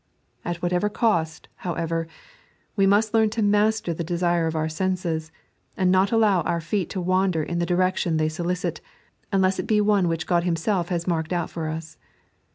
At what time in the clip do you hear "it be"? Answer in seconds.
9.59-9.79